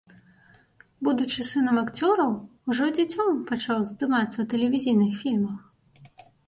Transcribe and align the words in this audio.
Будучы 1.07 1.45
сынам 1.49 1.75
акцёраў, 1.83 2.31
ужо 2.73 2.85
дзіцем 2.99 3.29
пачаў 3.53 3.77
здымацца 3.93 4.35
ў 4.35 4.45
тэлевізійных 4.57 5.11
фільмах. 5.25 5.59